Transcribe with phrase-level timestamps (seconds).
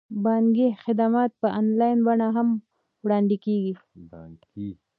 [0.23, 2.47] بانکي خدمات په انلاین بڼه هم
[3.05, 3.73] وړاندې کیږي.